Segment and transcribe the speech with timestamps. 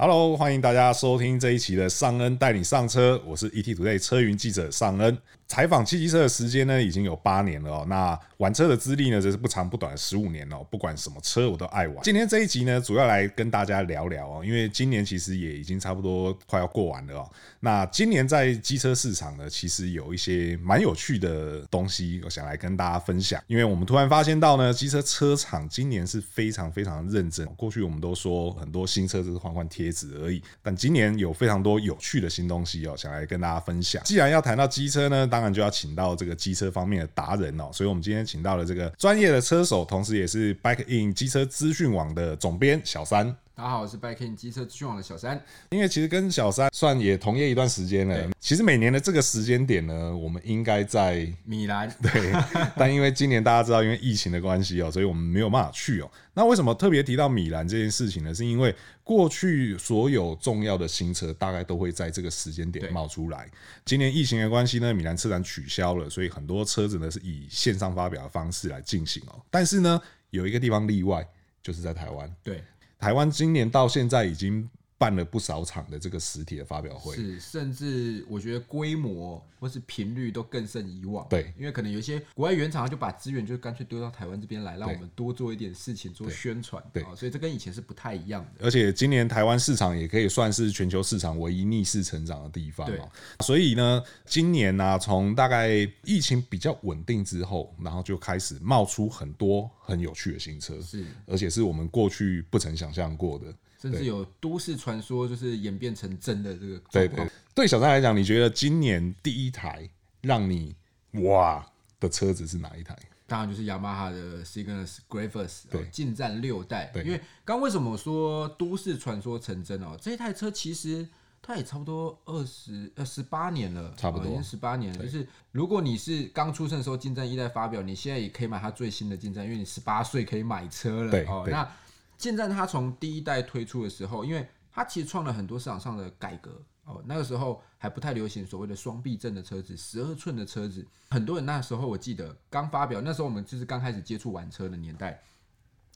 [0.00, 5.18] Hello，欢迎大家收听这一期的尚恩带你上车，我是 ETtoday 车云记者尚恩。
[5.48, 7.86] 采访汽机车的时间呢，已经有八年了哦。
[7.88, 10.58] 那玩车的资历呢，则是不长不短的十五年哦。
[10.70, 11.96] 不管什么车，我都爱玩。
[12.02, 17.30] 今天这一集呢，主要来跟大家聊聊哦，因为今年其实也已经差不多快要过完了哦。
[17.60, 23.42] 那今年在机车市场呢，其实有一些蛮有趣的东西，我想来跟大家分享。
[23.46, 27.46] 因为我们突然发现到呢，机车车厂今年是非常非常认真。
[27.56, 34.02] 过去我们都说很多新车只是换换贴纸而已，但今年有非常多有趣的新东西哦，想来跟大家分享。
[34.04, 43.36] 既然要谈到机车呢，当当然就要请到这个机车方面的达人哦，所以我们今天请到了这个专业的车手，同时也是 Bike In 机车资讯网的总编小三。
[43.58, 45.44] 大家好，我是 Bike In 机车资讯网的小三。
[45.70, 51.92] 因为其实跟小三算也同业一段时间了，其实每年的这个时间点呢，我们应该在米兰。
[52.00, 52.32] 对，
[52.76, 56.08] 但因为今年大家知道，因为疫情的关系哦，所以我们没有办法去哦。
[56.34, 58.32] 那为什么特别提到米兰这件事情呢？
[58.32, 63.50] 是因为过去所有重要的新车大概都会在这个时间点冒出来。
[63.84, 69.42] 今年疫情的关系呢，米兰车展取消了，所以很多车子呢是以线上发表的方式来进行哦。
[69.50, 70.00] 但是呢，
[70.30, 71.26] 有一个地方例外，
[71.60, 72.32] 就是在台湾。
[72.44, 72.62] 对。
[72.98, 74.68] 台湾今年到现在已经
[74.98, 81.24] 办了不少场的这个实体的发表会，是，甚至我觉得规模或是频率都更胜以往。
[81.30, 86.82] 对，因为可能有些国外原厂就把资源就干脆丢到台湾这边来，让我们多做一点事情做宣传。
[86.92, 88.66] 对，所以这跟以前是不太一样的。
[88.66, 92.84] 而且今年台湾市场也可以算是全球市场唯一逆势成长的地方。
[92.88, 93.00] 对，
[93.46, 103.54] 所以呢，今年呢、啊，从大概疫情比较稳定之后，然后就开始冒出很多很有趣的新车，是，而且是我们过去不曾想象过的。
[103.80, 106.78] 甚至有都市传说，就是演变成真的这个。
[106.90, 109.88] 对对，对小三来讲，你觉得今年第一台
[110.20, 110.74] 让你
[111.22, 111.64] 哇
[112.00, 112.98] 的车子是哪一台？
[113.28, 116.90] 当然就是雅马哈的 Cygnus Gravis，对，进站六代。
[116.92, 119.96] 对，因为刚为什么说都市传说成真哦？
[120.00, 121.06] 这一台车其实
[121.40, 125.04] 它也差不多二十呃十八年了，差不多已经十八年了。
[125.04, 131.10] 就是如果你是刚出生的时候进站一代发表，你现在也可以买它最新的进站，因为你十八岁可以买车了。
[131.12, 131.70] 对，哦，那。
[132.18, 137.00] 现在它从第一代推出的时候，因为它其实创了很多市场上的改革哦。
[137.06, 145.22] 那个时候还不太流行所谓的双避震的车子，十二寸的车子，很多人那时候我记得刚发表，那时候我们就是刚开始接触玩车的年代，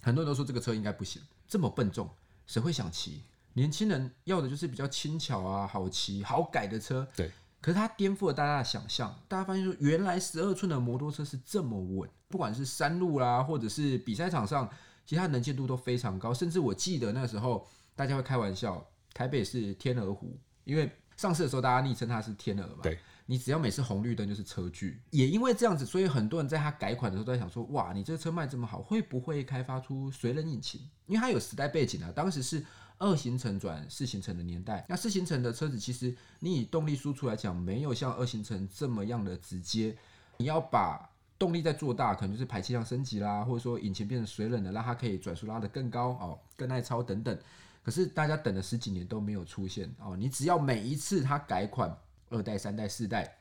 [0.00, 2.08] 很多人都说这个车应该不行，这么笨重，
[2.46, 3.22] 谁会想骑？
[3.54, 7.06] 年轻人要的就是比较轻巧啊，好骑、好改的车。
[7.16, 7.30] 对。
[7.60, 14.70] 可是它颠覆了大家的想象，大家发现说，原来十二寸的摩托车是这么稳，不管是山路啦，或者是比赛场上。
[15.04, 22.82] 其他能见度都非常高，甚至我记得那时候大家会开玩笑，台北是天鹅湖，因为上市的时候大家昵称它是天鹅嘛。
[22.82, 30.80] 对，你只要每次红绿灯就是车距，也因为这样子，所以很多人在它改款的时候都在想说，哇，你这个车卖这么好，会不会开发出水冷引擎？
[31.06, 32.64] 因为它有时代背景啊，当时是
[32.98, 39.96] 二行程转四行程的年代，那四行程的车子其实你以动力输出来讲，没有像二行程这么样的直接，
[40.38, 41.10] 你要把。
[41.42, 47.36] 动力在做大，可能就是排气量升级啦，或者说引擎变成水冷的，让它可以转速拉得更高哦，更耐操等等。
[47.82, 50.14] 可是大家等了十几年都没有出现哦。
[50.16, 51.92] 你只要每一次它改款，
[52.30, 53.38] 二代、三代、四代，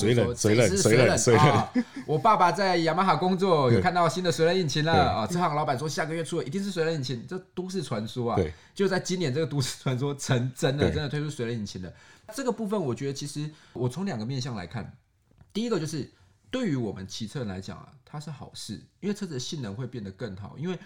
[0.00, 1.68] 水冷、水冷、水冷、水冷、哦。
[2.08, 5.26] 我爸爸在雅马哈工作， 有看到新的水冷引擎了啊。
[5.26, 8.36] 这行老板说下个月出了一定是水冷引擎，这都市传说啊。
[8.36, 11.92] 对，就在今年这个都市传说成真的，真的推出水冷引擎了。
[12.32, 14.96] 这个部分我觉得其实我从两个面向来看，
[15.52, 16.10] 第一个就是。
[16.50, 20.56] 对于我们骑车人来讲啊，它是好事，因为车子的性能会变得更好。
[20.56, 20.78] 因为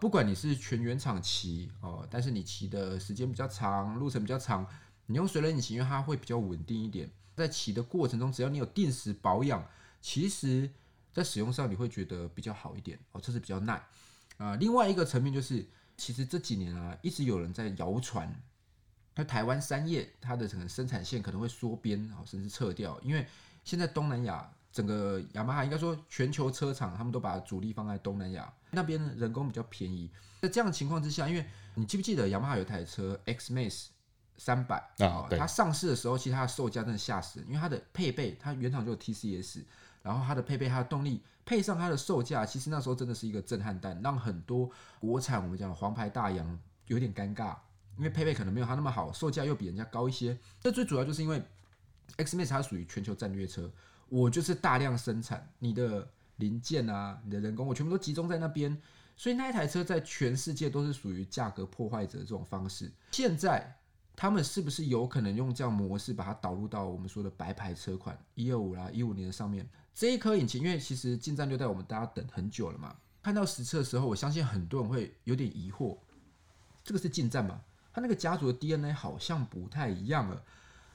[0.00, 4.66] 不管你是全原厂骑哦，但是你骑的时间比较长，路程比较长，
[5.06, 7.10] 你用水冷引擎，因为它会比较稳定一点。
[7.34, 9.66] 在骑的过程中，只要你有定时保养，
[10.00, 10.70] 其实
[11.12, 13.86] 在使用上你会觉得比较好一点哦，车子比较耐
[14.38, 14.56] 啊。
[14.56, 18.34] 另外一个层面就是，其实这几年啊，一直有人在谣传，
[19.14, 23.26] 那台湾三叶它的整个生产线可能会缩编哦，甚至撤掉，因为
[23.62, 24.50] 现在东南亚。
[24.72, 30.10] 整个雅马哈应该说全球车厂，他们都把主力放在东南亚那边，人工比较便宜。
[30.40, 33.88] 在这样的情况之下，因为你记不记得雅马哈有一台车 X-Max
[34.38, 35.28] 三百啊？
[35.30, 39.62] 它上市的时候，其实它的售价真的吓死人，因为它的配备，它原厂就有 TCS，
[40.02, 47.54] 然后它的配备，它的动力，配上它的售价，其实那时候真的是一个震撼弹，让很多国产我们讲黄牌大洋有点尴尬，
[47.98, 50.36] 因为配备可能没有它那么好，售价又比人家高一些。
[50.60, 51.40] 这最主要就是因为
[52.16, 53.70] X-Max 它属于全球战略车。
[54.12, 56.06] 我就是大量生产你的
[56.36, 58.76] 零件啊，你的人工，我全部都集中在那边，
[59.16, 62.92] 所以那一台车在全世界都是属于价格破坏者这种方式。
[63.12, 63.74] 现在
[64.14, 69.66] 他们是不是有可能用这样模式把它导入到我们说的白牌车款一二五啦、一五年的上面？
[69.94, 75.96] 这一颗引擎，因为其实进站六代我们大家等很久了嘛，看到实车的时候，我相信很多人会有点疑惑，
[76.84, 77.62] 这个是进站吗？
[77.94, 80.42] 它那个家族的 DNA 好像不太一样了。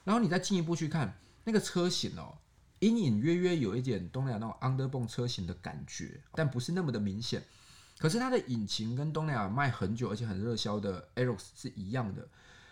[0.04, 2.38] 然后你再进一步去看那个车型哦，
[2.80, 7.42] 隐隐约约有一点东南亚那种 Underbone 车型的感觉，但不是那么的明显。
[7.98, 12.28] 可是它的引擎跟东南亚卖很久而且很热销的 Aerox 是一样的，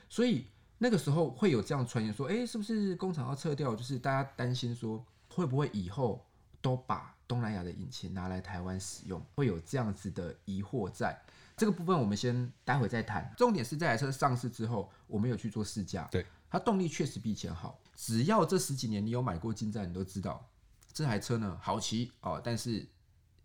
[0.09, 0.47] 所以
[0.79, 3.75] 那个时候会有这样传言说，诶，是不是工厂要撤掉？
[3.75, 6.25] 就是大家担心说，会不会以后
[6.61, 9.21] 都把东南亚的引擎拿来台湾使用？
[9.35, 11.21] 会有这样子的疑惑在。
[11.57, 13.33] 这个部分我们先待会再谈。
[13.37, 16.07] 重点是这台车上市之后，我们有去做试驾。
[16.13, 16.25] 对。
[16.49, 20.47] 它动力确实比以前好，只要这十几年你有买过进站，你都知道
[20.93, 22.87] 这台车呢好骑哦，但是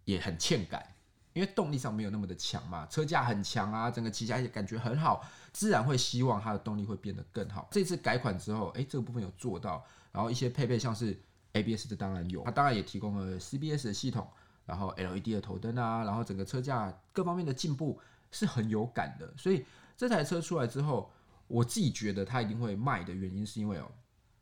[0.03, 0.93] 也很欠改，
[1.31, 7.69] 因为动力上没有那么的强嘛，车架很强啊，整个骑起来也感觉很好，自然会希望它的动力会变得更好。
[7.71, 11.17] 这次改款之后，哎，这个部分有做到，然后一些配备像是
[11.53, 14.27] ABS 的当然有，它当然也提供了 CBS 的系统，
[14.65, 17.97] 然后 LED 的头灯啊，然后整个车架各方面的进步
[18.31, 19.65] 是很有感的，所以
[19.95, 21.09] 这台车出来之后。
[21.47, 23.91] 我自己觉得它一定会卖的原因，是因为哦，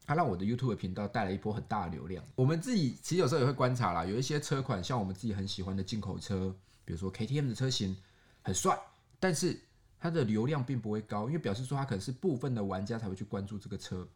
[0.09, 2.25] 它让我的 YouTube 频道带来一波很大的流量。
[2.33, 6.51] 我们自己其实有时候也会观察啦，有一些车款，像我们自己很喜欢的进口车，
[6.83, 7.95] 比如说 KTM 的车型，
[8.41, 8.75] 很帅，
[9.19, 9.61] 但是
[9.99, 14.07] 它的流量并不会高，因为表示说它可能是部分的玩家才会去关注这个车。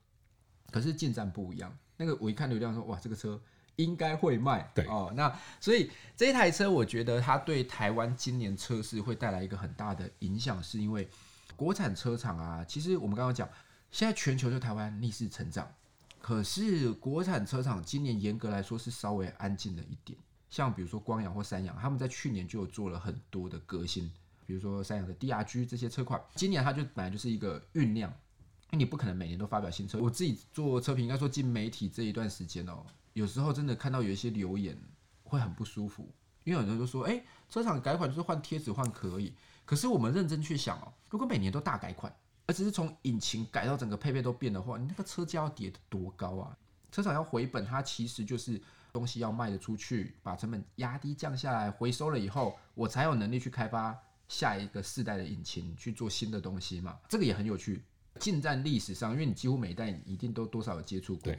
[0.71, 3.39] 可是进站不一样，那个我一看流量说，哇，这个车
[3.75, 4.67] 应该会卖。
[4.73, 11.07] 对哦，那所以这一台车，我觉得它对台湾今年车市会带来一个很大的影响，是因为。
[11.55, 13.47] 国产车厂啊，其实我们刚刚讲，
[13.91, 15.71] 现在全球就台湾逆势成长，
[16.23, 20.17] 可是国产车厂今年严格来说是稍微安静了一点。
[20.49, 24.09] 像比如说光阳或三阳，他们在去年就有做了很多的革新，
[24.45, 28.09] 比如说三阳的 DRG 这些车款，今年它就本来就是一个酝酿，
[28.71, 29.99] 因为你不可能每年都发表新车。
[29.99, 34.77] 我自己做车评，应该说进媒体这一段时间哦，有时候真的看到有一些留言
[35.23, 36.07] 会很不舒服，
[36.45, 39.33] 因为有人就说，哎，车厂改款就是换贴纸换壳而已。
[39.65, 46.57] 可是我们认真去想哦，如果每年都大改款，而只是从引擎改到整个配备都变的话，你那个车价要跌得多高啊？
[46.91, 48.61] 车厂要回本，它其实就是
[48.91, 53.97] 东西要卖得出去，把成本压低降下来，回收了以后，我才有能力去开发
[54.27, 56.99] 下一个世代的引擎去做新的东西嘛。
[57.09, 57.83] 这个也很有趣。
[58.19, 61.33] 近战历史上，因为你几乎每一代你一定都多少有接触过，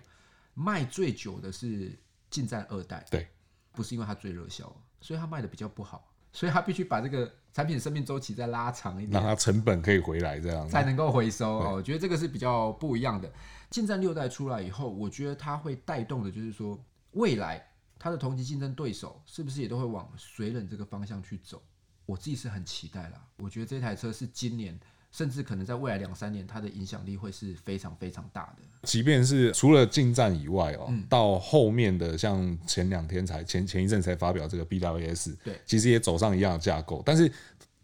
[0.54, 1.96] 卖最久的是
[2.30, 3.28] 近战二代，对，
[3.72, 4.64] 不是因为它最热销，
[5.00, 6.10] 所以它卖的比较不好。
[6.32, 11.58] 所以它必须把这个产品生命周期再拉长一点，让它成本可以回来，这样才能够回收。
[11.60, 13.32] 我觉得这个是比较不一样的。
[13.70, 16.78] 竞争六代出来以后，我觉得它会带动的，就是说
[17.12, 17.64] 未来
[17.96, 21.62] 它的同级竞争对手是不是也都会往水冷这个方向去走？
[22.04, 23.24] 我自己是很期待啦。
[23.36, 24.78] 我觉得这台车是今年。
[25.14, 28.62] 甚至可能在未来两三年，它的影响力会是非常非常大的。
[28.82, 37.00] 即便是除了进站以外哦，嗯、到后面的像前两天才前前一阵才发表这个 BWS，对，其实也走上一样的架构。
[37.06, 37.30] 但是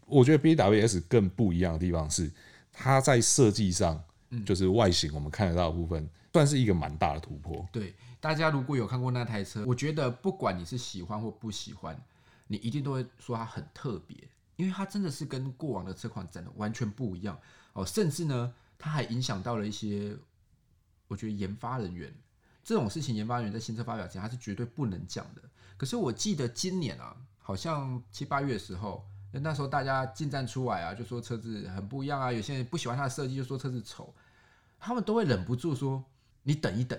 [0.07, 2.29] 我觉得 BWS 更不一样的地方是，
[2.73, 4.03] 它在设计上，
[4.45, 7.65] 就是外形我们看得到的部分，算是一个蛮大的突破。
[7.71, 11.97] 对，大家如果有看过那台车，我觉得不管你是喜欢或不喜欢，
[12.49, 14.17] 你一定都会说它很特别。
[14.61, 17.41] 因为它真的是跟过往的车款长得完全不一样
[17.73, 20.15] 哦，甚至呢，它还影响到了一些，
[21.09, 22.15] 我觉得研发人员
[22.63, 25.41] 这种事情，研发人员在新车发表前，他是绝对不能讲的。
[25.79, 29.03] 可是我记得今年啊，好像七八月的时候，
[29.33, 34.15] 那时候大家进站出来啊，就说车子很不一样啊，有些人不喜欢它的设计，就说车子丑，
[34.79, 36.05] 他们都会忍不住说。
[36.43, 36.99] 你等一等，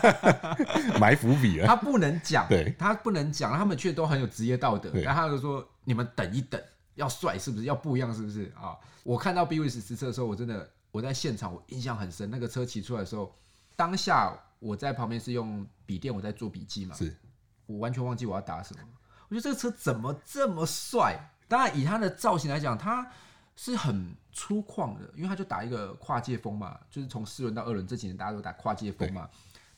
[0.98, 1.66] 埋伏笔了。
[1.66, 4.90] 他不能讲，对，他不能讲，他们却都很有职业道德。
[4.90, 6.60] 对，然后他就说：“你们等一等，
[6.94, 7.64] 要帅是不是？
[7.64, 12.30] 要不一样是不是？”啊，我看到 BWS 实车的时候，我真的我在现场，我印象很深。
[12.30, 13.36] 那个车骑出来的时候，
[13.76, 17.14] 当下我在旁边是用笔电，我在做笔记嘛，是
[17.66, 18.80] 我完全忘记我要打什么。
[19.28, 21.30] 我觉得这个车怎么这么帅？
[21.46, 23.06] 当然，以它的造型来讲，它。
[23.56, 29.28] 是很粗犷的，因为他就打一个跨界风嘛，就是从四轮到二轮这几年大家都打跨界风嘛。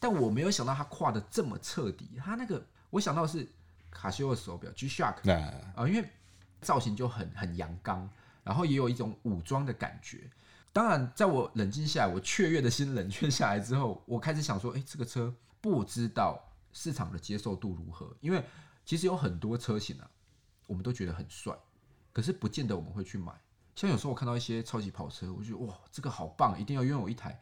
[0.00, 3.48] 但我没有想到他跨的这么彻底，他那个我想到是
[3.90, 6.08] 卡西欧的手表 G-Shock 啊、呃，因为
[6.60, 8.08] 造型就很很阳刚，
[8.44, 10.28] 然后也有一种武装的感觉。
[10.72, 16.38] 当然，在我冷静下来，我雀跃的心冷却下来之后，我开始想说，哎、欸，这个车不知道
[16.72, 18.14] 市场的接受度如何？
[18.20, 18.44] 因为
[18.84, 20.08] 其实有很多车型啊，
[20.66, 21.56] 我们都觉得很帅，
[22.12, 23.32] 可是不见得我们会去买。
[23.78, 27.40] 像有时候我看到一些超级跑车，我觉得哇，这个好棒，一定要拥有一台。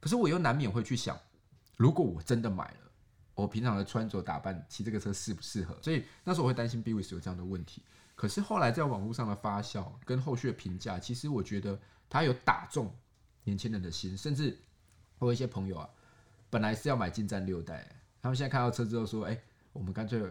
[0.00, 1.20] 可是我又难免会去想，
[1.76, 2.90] 如果我真的买了，
[3.34, 5.76] 我平常的穿着打扮骑这个车适不适合？
[5.82, 7.82] 所以那时候我会担心 BWS 有这样的问题。
[8.14, 11.78] 可是后来在网络上的发酵跟后续的评价，其实我觉得
[12.08, 12.90] 它有打中
[13.44, 14.58] 年轻人的心，甚至
[15.18, 15.86] 我有一些朋友啊，
[16.48, 17.86] 本来是要买进站六代，
[18.22, 19.38] 他们现在看到车之后说，哎，
[19.74, 20.22] 我们干脆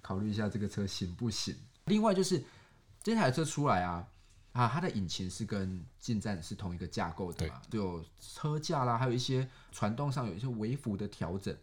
[0.00, 1.56] 考虑一下这个车行不行？
[1.86, 2.40] 另外就是
[3.02, 4.06] 这台车出来啊。
[4.52, 11.56] 啊，它的引擎是跟进站是同一个架构的嘛，都有车架啦，还有一些传动上有一些微幅的调整。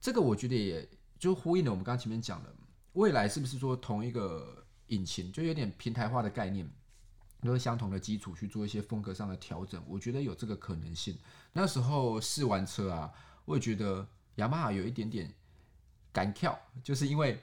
[0.00, 2.52] 这个我觉得也就呼应了我们刚刚前面讲的，
[2.94, 6.68] 未来是不是说同一个引擎就有点平台化的概念，
[7.42, 9.82] 都是相同的基础去做一些风格上的调整？
[9.86, 11.16] 我觉得有这个可能性。
[11.52, 13.12] 那时候试完车啊，
[13.44, 14.06] 我也觉得
[14.36, 15.32] 雅马哈有一点点
[16.12, 17.40] 敢跳，就是因为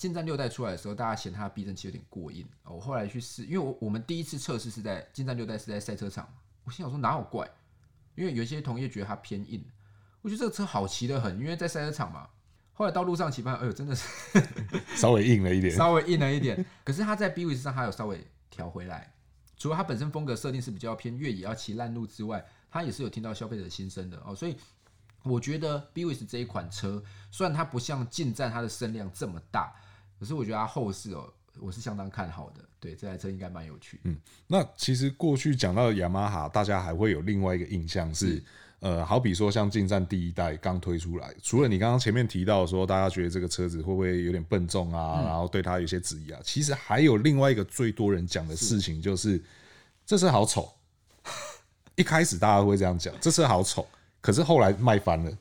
[0.00, 2.48] 进战六代出来的时候，大家嫌它的避震器有点过硬。
[2.64, 6.26] 我后来去试，因为我我们第一次测试是在进战六代是在赛车场，
[6.64, 7.46] 我心想说哪有怪，
[8.14, 9.62] 因为有些同业觉得它偏硬。
[10.22, 12.26] 我觉得这个车好骑得很，因为在赛车场嘛。
[12.72, 14.08] 后来到路上骑，发现哎呦，真的是
[14.96, 16.64] 稍微硬了一点，稍微硬了一点。
[16.82, 19.12] 可是它在 Bwiz 上，它有稍微调回来。
[19.58, 24.34] 除了它本身风格设定是比较偏越野，要骑烂路之外，它也是有听到消费者心声的哦。
[24.34, 24.56] 所以
[25.22, 29.74] 我觉得 Bwiz 这一款车，虽然它不像进站它的声量这么大，
[30.20, 32.60] 可是我觉得它后市哦，我是相当看好的。
[32.78, 33.98] 对，这台车应该蛮有趣。
[34.04, 38.34] 嗯，那其实过去讲到雅马哈，大家还会有另外一个印象是。
[38.34, 38.44] 嗯
[38.80, 49.44] 呃，好比说像进站第一代刚推出来，除了你刚刚前面提到说，大家觉得这个车子会不会有点笨重啊，嗯、然后对它有些质疑啊，其实还有另外一个最多人讲的事情就是，是
[50.06, 50.72] 这车好丑。
[51.94, 53.86] 一开始大家会这样讲，这车好丑，
[54.22, 55.38] 可是后来卖翻了，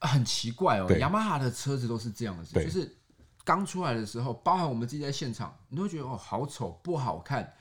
[0.00, 0.90] 很奇怪哦。
[0.98, 2.92] 雅马哈的车子都是这样的，就是
[3.44, 7.54] 刚出来的时候，包含我们自己在现场，你都会觉得哦好丑不好看。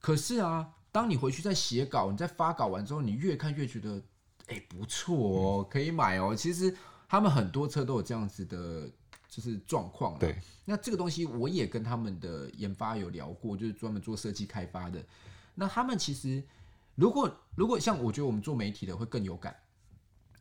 [0.00, 4.02] 可是啊，当你回去再写稿，你在发稿完之后，你越看越觉得。
[4.48, 6.34] 哎、欸，不错哦，可以买哦。
[6.34, 6.76] 其实
[7.08, 8.90] 他们很多车都有这样子的，
[9.28, 10.18] 就是状况。
[10.18, 15.02] 对，那这个东西我也跟他们的研发有聊过，就是专门做设计开发的。
[15.54, 16.42] 那他们其实，
[16.96, 19.56] 如果如果像我觉得我们做媒体的会更有感，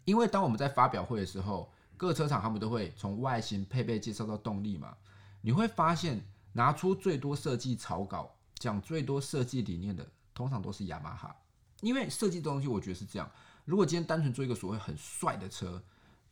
[0.04, 1.72] 因为当我们在发表会的时候，
[2.02, 4.98] 各车厂他们都会从外形、配备介绍到动力嘛，
[5.40, 6.20] 你会发现
[6.52, 10.04] 拿出最多设计草稿、讲最多设计理念的，
[10.34, 11.36] 通常都是雅马哈，
[11.82, 13.32] 因为设计东西我觉得是这样。
[13.66, 15.80] 如果今天单纯做一个所谓很帅的车，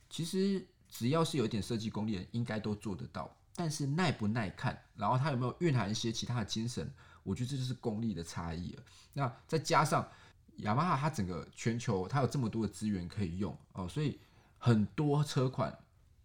[0.09, 3.31] 其实只要是有一点设计功力的，应该都做得到。
[3.55, 8.81] 但是耐不耐看，然后它有没有蕴含一些其他的精神，我觉得这就是功力的差异了。
[9.13, 10.09] 那再加上
[10.55, 14.19] 雅马哈，它整个全球它有这么多的资源可以用哦，所以
[14.59, 15.75] 很多车款，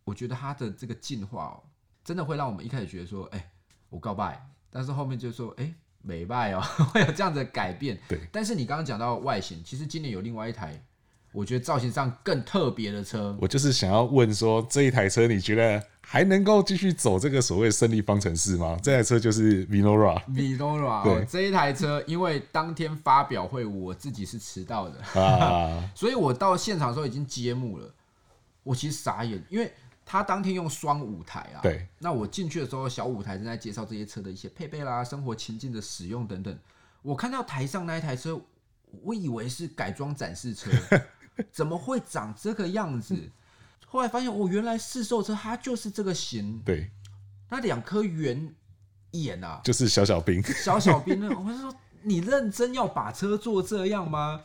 [0.05, 1.63] 我觉得它的这个进化哦，
[2.05, 3.51] 真的会让我们一开始觉得说，哎，
[3.89, 5.73] 我告白，但是后面就说，哎，
[6.03, 6.61] 美败哦，
[6.93, 7.99] 会有这样子的改变。
[8.07, 8.21] 对。
[8.31, 10.79] 但是你刚刚讲到外形，其实今年有另外一台。
[11.33, 18.79] 我觉得造型上更特别的车，我就是想要问说，这一台车你觉得还能够继续走这个所谓胜利方程式吗？
[18.81, 20.23] 这台车就是 Vinora。
[20.27, 27.93] Vinora，对，这一台车，因为当天发表会我自己是迟到的，啊、 所以我到现场的时候已经揭幕了。
[28.65, 29.73] 我其实傻眼，因为
[30.05, 36.59] 他当天用双舞台啊，对，那我进去的时候，小舞台正在介绍这些车的一些配备啦、生活情境的使用等等。
[37.03, 38.41] 我看到台上那一台车，
[39.03, 40.71] 我以为是改装展示车。
[41.51, 43.17] 怎么会长这个样子？
[43.87, 46.61] 后来发现，我原来试售车它就是这个型。
[46.65, 46.91] 对，
[47.51, 48.55] 那两颗圆
[49.11, 50.43] 眼啊，就是小小兵。
[50.43, 51.29] 小小兵呢？
[51.37, 54.41] 我是说，你认真要把车做这样吗？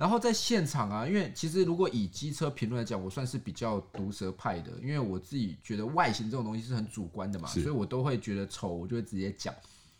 [0.00, 9.54] 然后在现场啊，因为其实如果以机车评论来讲，我算是比较毒舌派的，因为我自己觉得外形这种东西是很主观的嘛，所以我都会觉得丑，我就会直接讲。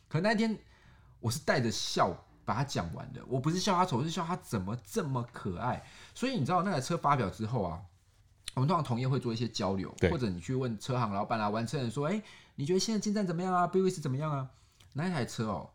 [0.08, 0.58] 可那天
[1.20, 2.16] 我是带着笑。
[2.42, 5.80] 把它讲完的，我不是笑他丑，我是笑他怎么这么可爱。
[6.16, 7.80] 所以你知道那台车发表之后啊，
[8.54, 12.22] 我们通常同业会做一些交流，或者你去问车行老板啊、玩车人说：“哎、欸，
[12.56, 14.50] 你觉得现在进站怎么样啊？Bwiz 怎么样啊？”
[14.94, 15.70] 那一台车哦，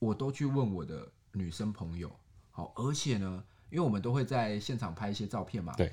[0.00, 2.10] 我都去问我的女生朋友。
[2.50, 5.90] 好，而且呢，因为我们都会在现场拍一些照片嘛，对，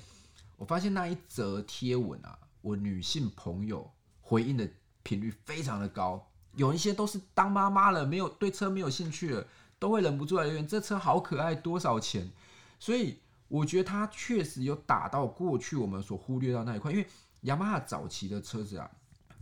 [0.57, 3.89] 我发现那一则贴文啊，我女性朋友
[4.21, 4.69] 回应的
[5.01, 9.47] 频率非常的高，有一些都是当妈妈了，没有对车没有兴趣了。
[9.79, 12.29] 都会忍不住来留言，这车好可爱，多少钱？
[12.79, 13.17] 所以
[13.47, 17.07] 我觉得它确实有打到过去我们所忽略到那一块，因为
[17.43, 18.91] 雅马哈早期的车子啊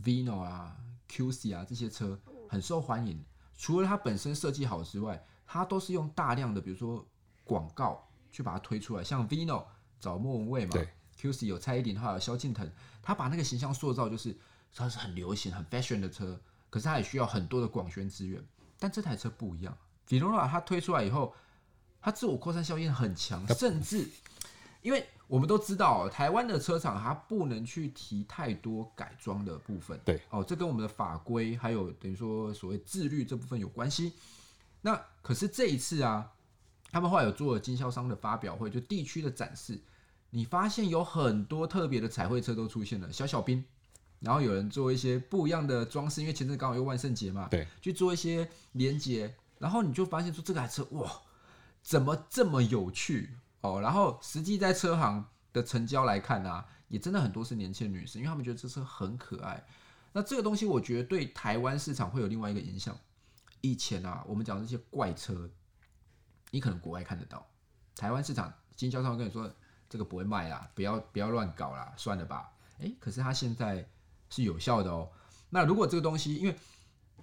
[0.00, 0.76] ，Vino 啊、
[1.10, 2.16] QC 啊这些车
[2.48, 3.20] 很受欢迎，
[3.56, 7.04] 除了它本身设计好之外，它都是用大量的比如说
[7.42, 9.64] 广告去把它推出来，像 Vino
[10.00, 10.78] 找莫文蔚嘛
[11.20, 12.70] ，QC 有蔡依林，还有萧敬腾，
[13.02, 14.36] 他把那个形象塑造就是
[14.74, 18.42] 它是很流行、很 fashion 的车，可是它也需要很多的广宣资源，
[18.78, 19.76] 但这台车不一样。
[20.08, 21.34] Vinora 它推出来以后，
[22.00, 24.08] 它自我扩散效应很强，甚至
[24.82, 30.00] 因为我们都知道，台湾的车厂它不能去提太多改装的部分。
[30.04, 34.12] 对，哦，这跟我们的法规还有等于说所谓自律这部分有关系。
[34.80, 36.30] 那可是这一次啊，
[36.90, 39.80] 他们后来有做了经销商的发表会，就地区的展示，
[40.30, 43.64] 你发现有很多特别的彩绘车都出现了，小小兵，
[44.20, 49.34] 然后有人做一些不一样的装饰，因为前阵刚好又万圣节嘛，对，去做一些连接。
[49.58, 51.10] 然后你就发现说这台车哇，
[51.82, 53.30] 怎么这么有趣
[53.60, 53.80] 哦？
[53.80, 59.66] 然后实际在车行的成交来看啊，也真的很多是年轻女生，因为他们觉得这车很可爱。
[60.12, 62.96] 那这个东西我觉得对台湾市场会有另外一个影响。
[63.60, 65.50] 以前啊，我们讲这些怪车，
[66.50, 67.46] 你可能国外看得到，
[67.96, 69.50] 台湾市场经销商跟你说
[69.88, 72.50] 这个不会卖啦，不要不要乱搞啦，算了吧。
[72.78, 73.86] 诶，可是它现在
[74.30, 75.10] 是有效的哦。
[75.50, 76.56] 那如果这个东西，因为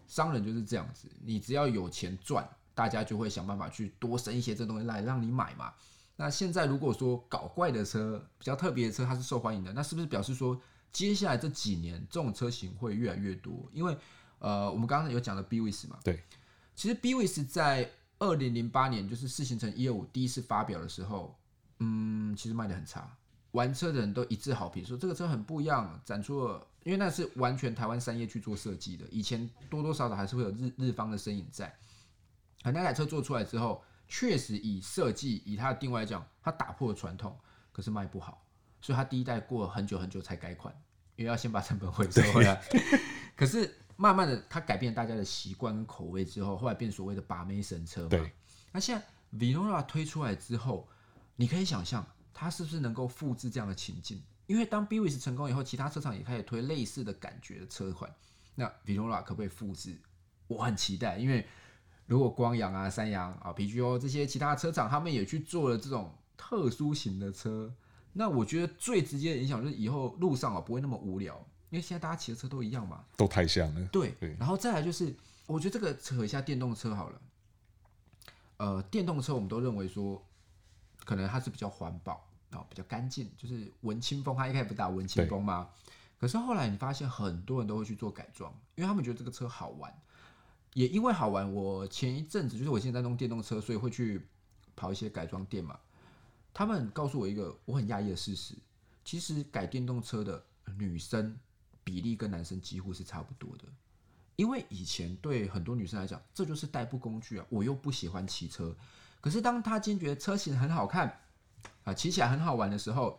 [0.08, 5.74] 商人就是这样子，你只要有钱赚，大家就会想办法去多生一些这东西来让你买嘛。
[6.17, 10.60] 那现在如果说搞怪的车，比较特别的车，它是受欢迎的，那是不是表示说
[10.91, 13.70] 接下来这几年这种车型会越来越多？
[13.74, 13.98] 因为
[14.39, 16.24] 呃，我们刚刚有讲的 b w i s 嘛，对，
[16.75, 21.38] 其实 b w i s 在二零零八年就是四行程一二五第一次发表的时候，
[21.79, 23.15] 嗯，其实卖的很差。
[23.51, 31.74] 玩车的人都一致好评，说这个车很不一样，展出了，因为那是完全台湾三业去做设计的，以前多多少少还是会有日日方的身影在。
[32.63, 37.38] 而那台车做出来之后，确实以设计以它的定位来讲，它打破了传统，
[37.72, 38.45] 可是卖不好，
[38.81, 40.74] 所以它第一代过了很久很久才改款，
[41.15, 42.62] 因为要先把成本回收回来。
[43.38, 48.10] 可是慢慢的，它改变大家的习惯跟口味之后，后来变所谓的把妹神车嘛。
[48.10, 48.32] 对。
[48.72, 49.06] 那现在
[49.38, 50.88] Vinora 推出来之后，
[51.36, 52.06] 你可以想象。
[52.38, 54.22] 它是不是能够复制这样的情境？
[54.46, 58.14] 因为当 BWS 成功以后，其他车厂也开始推类似的感觉的车款。
[58.56, 59.98] 那 Vinora 可不可以复制？
[60.48, 61.48] 我很期待，因为
[62.06, 67.74] 如果光阳啊、三阳啊、PGO 这些其他车厂，他们也去做了这种特殊型的车，
[68.12, 71.42] 那我觉得最直接的影响就是以后路上啊不会那么无聊，
[71.75, 73.86] 因为现在大家骑的车都一样嘛，都太像了。
[73.88, 74.36] 对，对。
[74.39, 75.13] 然后再来就是，
[75.46, 77.22] 我觉得这个扯一下电动车好了。
[78.58, 80.25] 呃，电动车我们都认为说。
[81.03, 84.36] 可能它是比较环保啊，比较干净，就是文青风。
[84.36, 85.70] 它一开始不打文青风吗？
[86.20, 89.95] 可是后来你发现很多人都会去做改装，因为他们觉得这个车好玩。
[90.73, 94.28] 也因为好玩，我前一阵子就是我现在在弄电动车，所以会去
[94.76, 95.80] 跑一些改装店嘛。
[96.52, 98.56] 他们告诉我一个我很讶异的事实，
[99.04, 100.43] 其实改电动车的
[100.76, 101.38] 女生
[101.86, 103.63] 比例跟男生几乎是差不多的。
[104.36, 108.76] 因为以前对很多女生来讲，这就是代步工具啊，我又不喜欢骑车。
[109.21, 111.21] 可是当她今天觉得车型很好看
[111.86, 113.17] 啊，骑起来很好玩的时候，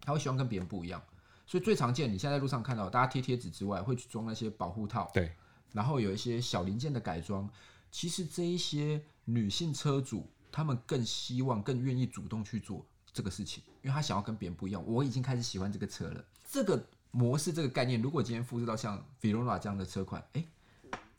[0.00, 1.02] 她会希望跟别人不一样。
[1.46, 5.36] 所以最常见，你现在在路上看到大家贴贴纸之外，会去装那些保护套，对，
[5.72, 7.46] 然后有一些小零件的改装。
[7.90, 14.82] 其实这一些女性车主，她们更希望、更愿意主动去做这个事情，因为她想要跟别人不一样。
[14.86, 16.24] 我已经开始喜欢这个车了。
[16.48, 16.82] 这个
[17.14, 20.44] 模式、这个概念，如果今天复制到像 Vinora 这样的车款，哎，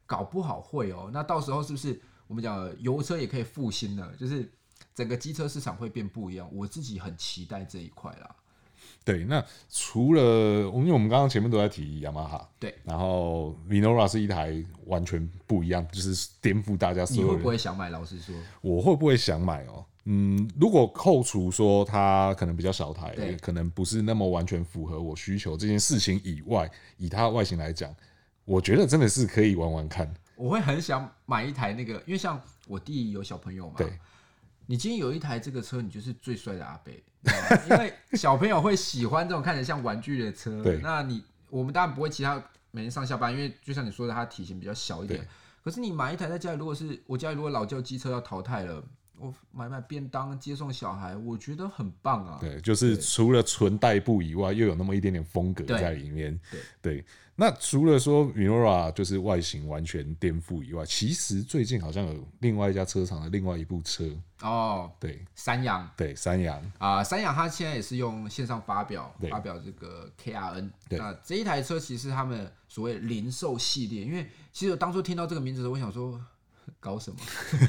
[0.06, 1.10] 搞不好会哦。
[1.14, 2.02] 那到时候是不是？
[2.28, 4.52] 我们讲油车也可以复兴了，就是
[4.94, 6.50] 整个机车市场会变不一样。
[6.52, 8.36] 我自己很期待这一块啦。
[9.04, 17.24] 对，那除了我们，因为我们刚刚前面都在提雅马哈，对，然后 Vinora 是一台完全不一样，就是颠覆大家所有。
[17.24, 17.90] 你会不会想买？
[17.90, 19.86] 老实说，我会不会想买哦？
[20.06, 27.94] 嗯，如果扣除说它可能比较小台，可能不是那么完全符合我需求这件事情以外，以它的外形来讲，
[28.46, 30.14] 我觉得真的是可以玩玩看。
[30.36, 33.76] 我会很想买一台那个，因为像我弟有小朋友嘛。
[33.78, 33.98] 对。
[34.68, 36.92] 你今天有一台这个车，你就是最帅的阿伯，
[37.70, 40.62] 因为小朋友会喜欢这种看起来像玩具的车。
[40.66, 40.80] 对。
[40.82, 45.24] 那你我们当然不会骑他每天上下班，因为就像你说的，它体型比较小一点。
[45.64, 48.84] 可是你买一台在家里，如果是我家里如果老旧机车要淘汰了，
[49.18, 52.38] 我买买便当接送小孩，我觉得很棒啊。
[52.40, 56.40] 对，就是除了纯代步以外，又有那么一点点风格在里面。
[56.82, 57.04] 对。
[57.38, 76.18] 那除了说 Minora 就是外形完全颠覆以外，其实最近好像有另外一家车厂的另外一部车哦，对，三洋，对，三洋啊，三洋它现在也是用线上发表发表这个 KRN，那这一台车其实他们所谓零售系列，因为其实我当初听到这个名字的时候，我想说
[76.80, 77.20] 搞什么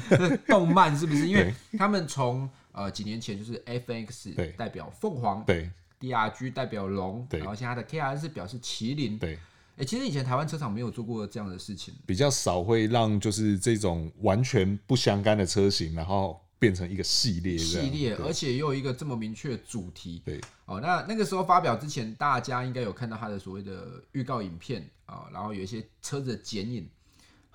[0.47, 1.27] 动漫是不是？
[1.27, 9.37] 因为他们从呃几年前就是 FX 代表凤凰，对，DRG 代表龙，然后现在它的 KRN 是表示麒麟，对。
[9.77, 17.55] 哎、欸，其实以前台湾车厂没有做过这样的事情，比较少会让就是这种完全不相干的车型，然后变成一个系列。
[17.55, 20.19] 系列，而且又有一个这么明确的主题。
[20.25, 26.89] 对，哦，那那个时候发表之前，大家应该有看到它的所谓的预告影片啊、哦，然后有一些车子的剪影，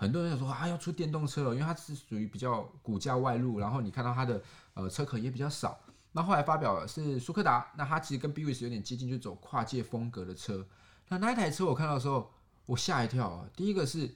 [0.02, 4.42] 很多人想说啊，要出电动车了，因为它是属于比较骨架外露，然后你看到它的
[4.74, 5.78] 呃车壳也比较少。
[6.10, 10.66] 那后来发表的是速克达，那它其实跟 BWS 有点接近，就走跨界风格的车。
[11.08, 12.30] 那那一台车我看到的时候，
[12.66, 13.48] 我吓一跳啊！
[13.54, 14.12] 第一个是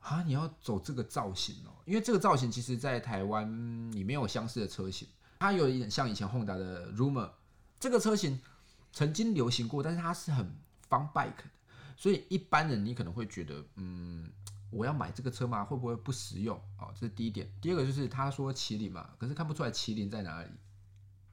[0.00, 5.06] 啊，你要走这个造型哦，因为这个造型其实在台湾你没有相似的车型，
[5.38, 7.30] 它有一点像以前 Honda 的 Rumor
[7.78, 8.40] 这个车型
[8.92, 10.44] 曾经流行过，但是它是很
[10.88, 11.44] fun bike 的，
[11.96, 14.30] 所以一般人你可能会觉得，嗯，
[14.70, 15.64] 我要买这个车吗？
[15.64, 16.56] 会不会不实用？
[16.78, 17.48] 哦，这是第一点。
[17.60, 20.48] 第二个就是他说麒麟嘛，可是看不出来麒麟在哪里。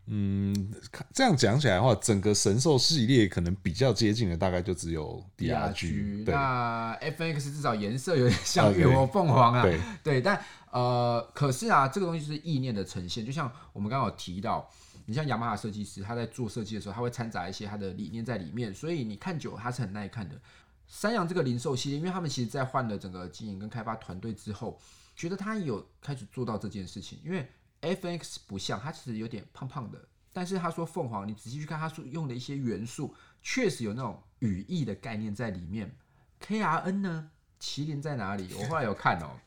[0.10, 0.72] 嗯，
[1.14, 6.24] 这样讲起来的话，整个神兽系列可能比较接近的，大概就只有 DRG。
[6.26, 9.62] 那 FNX 至少颜色有点像月火凤凰啊。
[9.62, 13.26] 对， 对，但呃，可是啊，这个东西是意念的呈现。
[13.26, 14.70] 就像我们刚刚有提到，
[15.08, 20.40] 你像雅马哈设计师，他在做设计的时候，他会掺杂一些他的理念在里面，所以你看久了，它是很耐看的。
[20.88, 24.80] 三洋这个零售系列，因为他们其实在换了整个经营跟开发团队之后，
[25.16, 27.48] 觉得他有开始做到这件事情，因为。
[27.80, 35.96] FNX 不像，它其实有点胖胖的，但是他说凤凰，你仔细去看，他说用的一些元素，确实有那种语义的概念在里面。
[36.42, 37.30] KRN 呢？
[37.62, 38.52] 麒麟在哪里？
[38.56, 39.40] 我后来有看哦，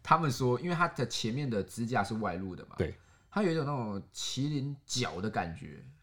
[0.00, 2.96] 他们说，因为它的前面的支架是外露的嘛，对，
[3.32, 5.95] 它有一种那种麒麟角的感觉哦，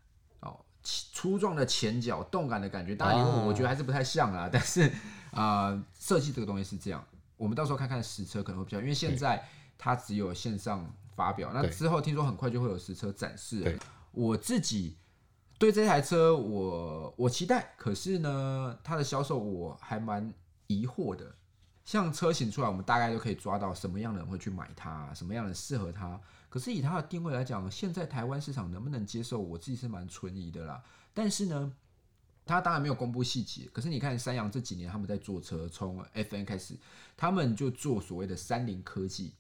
[0.84, 2.96] 粗壮的前脚，动感的感觉。
[2.96, 4.84] 当然，我觉得还是不太像啊，但是
[5.32, 7.04] 啊，呃，设计这个东西是这样，
[7.38, 10.94] 我们到时候看看实车可能会比较，因为现在它只有线上。
[11.16, 13.80] 发表，那之后听说很快就会有实车展示。
[14.10, 14.98] 我自己
[15.60, 20.34] 对这台车我我期待，可是呢，它的销售我还蛮
[20.66, 21.36] 疑惑的。
[21.86, 26.20] 像车型出来，我们大概都可以抓到什么样的人会去买它，什么样的人适合它。
[26.54, 30.84] 可是以它的定位来讲，现在台湾市场能不能接受，我自己是蛮存疑的啦。
[31.12, 31.74] 但是呢，
[32.46, 33.68] 它当然没有公布细节。
[33.74, 36.78] 可是你看三洋这几年他们在做车，从 FN 开始，
[37.18, 39.34] 他们就做所谓的三菱科技。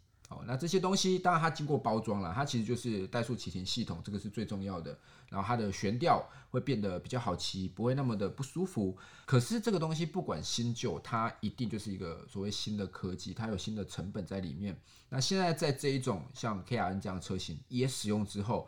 [0.47, 4.97] 那这些东西当然它经过包装了，它其实就是怠速启停系统，这个是最重要的。
[5.29, 8.95] 然后它的悬吊会变得比较好骑，不会那么的不舒服。
[9.25, 14.79] 可是这个东西不管新旧，它一定就是一个所谓新的科技，它有新的成本在里面。
[15.09, 18.67] 那现在在这一种像 KRN 这样的车型也使用之后，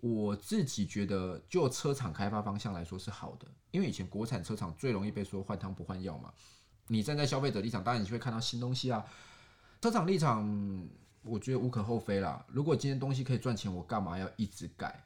[0.00, 6.32] 我自己觉得就车厂开发方向来说是好的，因为以前国产车厂最容易被说换汤不换药嘛。
[6.88, 9.04] 你站在消费者立场，当然你就会看到新东西啊。
[9.82, 10.88] 车厂立场，
[11.24, 12.46] 我觉得无可厚非啦。
[12.46, 15.04] 如果今天东西可以赚钱，我干嘛要一直改？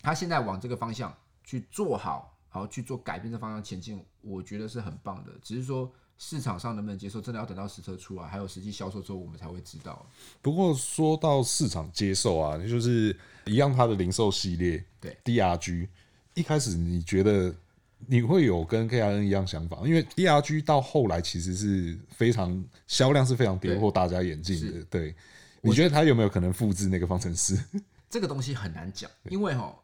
[0.00, 5.32] 他现在往这个方向去做好，好去做改变的方向前进，我觉得是很棒的。
[5.42, 10.06] 只是说市场上能不能接受，真的要等到实车出来，还有实际销售之后，我们才会知道。
[10.40, 15.86] 不过说到市场接受啊，就是一样，它的零售系列，对 DRG，
[16.32, 17.54] 一开始你觉得？
[18.08, 24.84] 你会有跟 KRN 一样想法，因为 DRG 到后来其实是非常销量是非常跌破大家眼镜的。
[24.84, 25.14] 对，
[25.60, 27.58] 你觉得他有没有可能复制那个方程式？
[28.10, 29.74] 这个东西很难讲，因为哈，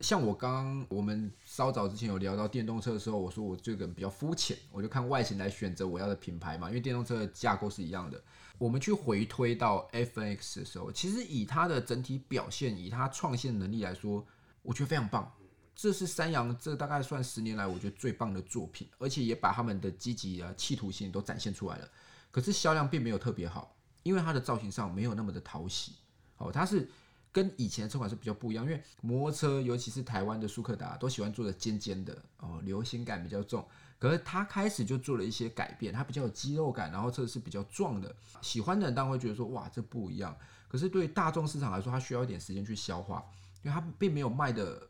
[0.00, 8.22] 像我刚刚我们稍早之前有聊到电动车的时候，我说我这个人比较肤浅，我就看外形来选择我要的品牌嘛，因为电动车的架构是一样的。
[8.58, 14.22] 我们去回推到 FNX 的时候，其实以它的整体表现，以它创新能力来说，
[14.60, 15.32] 我觉得非常棒。
[15.82, 21.88] 这是三阳这大概算十年来我觉得最棒的作品，而且也把他们的积极啊企图心都展现出来了。
[22.30, 25.92] 可是销量并没有特别好，因为它的造型上没有那么的讨喜。
[26.36, 26.86] 哦，它是
[27.32, 33.66] 跟以前的车款是比较不一样，因为摩托车尤其是台湾的舒克达都喜欢做的尖尖的哦，流行感比较重。
[33.98, 38.14] 可是它开始就做了一些改变，它比较有肌肉感，然后车是比较壮的。
[38.42, 40.36] 喜欢的人当然会觉得说哇，这不一样。
[40.68, 43.24] 可是对大众市场来说，它需要一点时间去消化，
[43.62, 44.89] 因为它并没有卖的。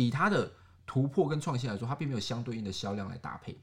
[0.00, 0.50] 以它的
[0.86, 3.56] 突破跟创新来说，它并没有相对应的销量来搭配，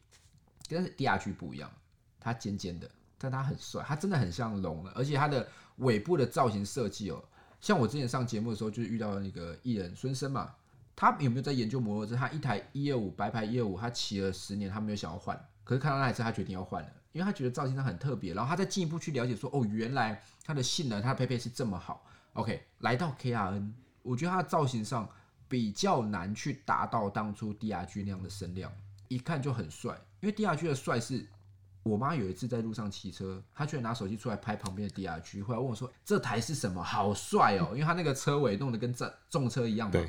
[0.68, 1.72] 跟 DRG 不一样，
[2.20, 5.48] 它尖尖的，但它很帅，它真的很像龙了，而且它的
[5.78, 7.24] 尾部的造型设计哦，
[7.60, 10.54] 像我之前上节目的时候，就是遇到那个艺人孙生嘛，
[10.96, 12.16] 他有没有在研究摩托车？
[12.16, 22.06] 他一台一二五白牌一二五，他骑了十年，他没有想要换，可是看到那台车，他决定要换了，因为他觉得造型上很特别，然后他再进一步去了解说，哦，原来它的性能，它的配备是这么好。
[22.34, 23.72] OK，来到 KRN，
[24.04, 25.10] 我觉得它的造型上。
[25.50, 28.72] 比较难去达到当初 DRG 那样的声量，
[29.08, 30.00] 一看就很帅。
[30.20, 31.26] 因为 DRG 的帅是，
[31.84, 36.84] 我妈有一次在路上骑车，她居然拿手机出来拍旁边的 DRG，后来问我说：“这台是什么？
[36.84, 40.00] 好帅哦！”因为它那个车尾弄得跟这重车一样嘛。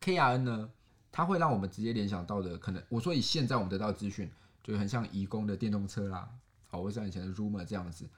[0.00, 0.70] ，KRN 呢，
[1.10, 4.30] 它会让我们直接联想到的，可能我说以现在我们得到资讯，
[4.62, 6.28] 就很像移工的电动车啦，
[6.68, 8.08] 好，或像以前的 Rumor 这样子，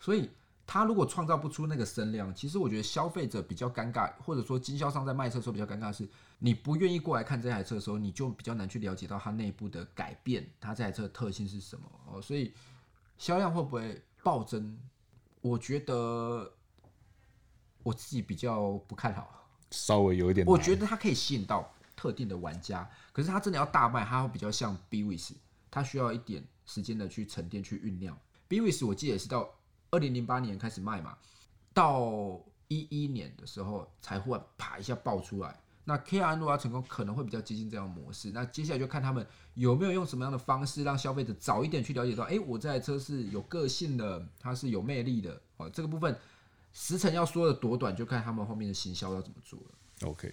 [0.00, 0.30] 所以。
[0.66, 12.22] 他如果创造不出那个声量，其实我觉得消费者比较尴尬，或者说经销商在卖车的时候比较尴尬的是，你不愿意过来看这台车的时候，你就比较难去了解到它内部的改变，它这台车的特性是什么哦。
[12.22, 12.54] 所以
[13.18, 14.78] 销量会不会暴增？
[15.42, 16.50] 我觉得
[17.82, 20.46] 我自己比较不看好，稍微有一点。
[20.46, 25.32] 我觉得它可以吸引到特定的玩家，可是它真的要大卖，它会比较像 BWS，
[25.70, 28.18] 它需要一点时间的去沉淀、去酝酿。
[28.48, 29.46] BWS 我记得也是到。
[29.94, 31.16] 二零零八年开始卖嘛，
[31.72, 35.56] 到一一年的时候才忽然啪一下爆出来。
[35.84, 38.32] 那 K-R 如果要成功，可能会比较接近这样的模式。
[38.32, 45.40] 那接下来就看他们有没有用什么样的方式，让消费者早一点去了解到，哎、欸，我这台车是有个性的，它是有魅力的。
[45.58, 46.18] 哦，这个部分
[46.72, 50.08] 时程要说的多短，就看他们后面的行销要怎么做了。
[50.08, 50.26] OK，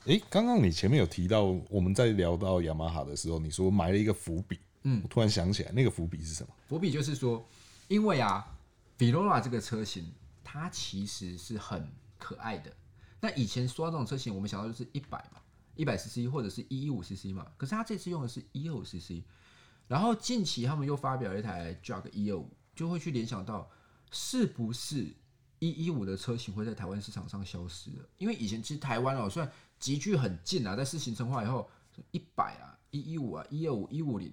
[0.00, 4.60] 哎、欸，刚刚你前面有提到，我们在聊到雅马哈的时候，你说埋了一个伏笔。
[4.82, 6.50] 嗯，我突然想起来，那个伏笔是什么？
[6.68, 7.44] 伏笔就是说，
[7.88, 8.46] 因为啊
[8.98, 10.12] ，Velour 这个车型，
[10.44, 12.72] 它其实是很可爱的。
[13.20, 15.40] 那以前说到这种车型，我们想到就是一百嘛，
[15.74, 17.46] 一百 CC 或者是一一五 CC 嘛。
[17.56, 19.22] 可是它这次用的是一二五 CC，
[19.86, 23.68] 然后近期他们又发表了一台 Jog 一二五，就会去联想到
[24.10, 25.14] 是不是
[25.58, 28.08] 一一五的车型会在台湾市场上消失了？
[28.18, 31.68] 因为以前其实台湾哦，虽然级距很近啊，在试行程化以后，
[32.12, 34.32] 一百啊、一一五啊、一二五、一五零，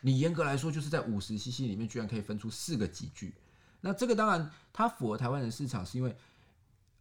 [0.00, 3.34] 你严格来说就是在五十 CC 里面居然可以分出四个集距。
[3.82, 6.16] 那这个当然它符合台湾的市场，是因为。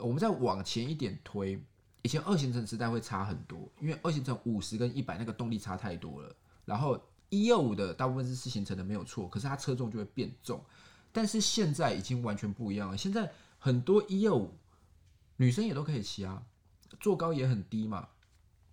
[0.03, 1.63] 我们再往前一点推，
[2.01, 6.35] 以前二行程时代会差很多，因为二行程五十跟一百那个动力差太多了。
[6.65, 10.59] 然后一二五的大部分是四行程的没有错，可是它车重就会变重。
[11.11, 14.51] 但是现在已经完全不一样了，现在很多一二五
[15.37, 16.41] 女生也都可以骑啊，
[16.99, 18.07] 坐高也很低嘛，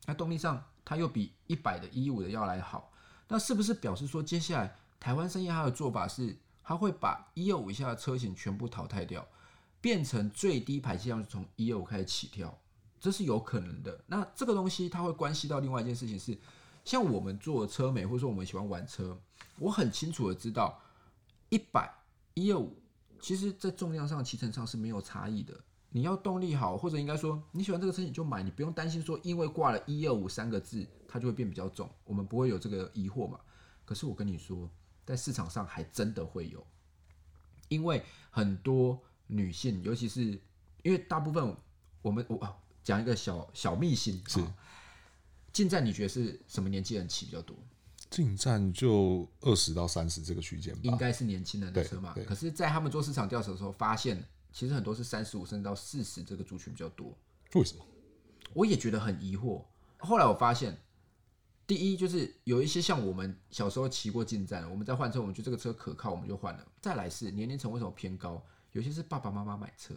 [0.06, 2.90] 那动力上它又比一百的一一五的要来好。
[3.28, 6.34] 那是不是表示说接下来台湾生意它的做法是，
[6.68, 9.26] 它会把一二五以下的车型全部淘汰掉？
[9.80, 12.54] 变成最低排气量是从一二五开始起跳，
[13.00, 13.98] 这是有可能的。
[14.06, 16.36] 那这个东西它会关系到另外一件事情是，
[16.84, 19.18] 像我们做车美或者说我们喜欢玩车，
[19.58, 20.78] 我很清楚的知道，
[21.48, 21.90] 一百
[22.34, 22.76] 一二五
[23.18, 25.58] 其实在重量上、骑乘上是没有差异的。
[25.88, 33.40] 你要动力好，或者应该说你喜欢这个车你就买，你不用担心说因为挂了一二五三个字它就会变比较重，我们不会有这个疑惑嘛。
[33.86, 34.68] 可是我跟你说，
[35.08, 36.66] 在市场上还真的会有，
[37.68, 39.02] 因为很多。
[39.30, 40.22] 女性，尤其是
[40.82, 41.54] 因为大部分
[42.00, 44.42] 我们我讲一个小小秘辛是，
[45.52, 47.54] 进站你觉得是什么年纪人骑比较多？
[48.08, 52.14] 进站就二十到三十这个区间吧，应该是年轻人的车嘛。
[52.26, 57.14] 可是，在他们做市场调查的时候，发现其实很多是三十五甚至到四十这个族群比较多。
[57.52, 57.84] 为什么？
[58.54, 59.62] 我也觉得很疑惑。
[59.98, 60.74] 后来我发现，
[61.68, 66.66] 第一就是有一些像我们小时候骑过进站，我们在换车，我们觉得这个车可靠，我们就换了。
[66.80, 68.42] 再来是年龄层为什么偏高？
[68.72, 69.94] 有些是爸爸妈妈买车，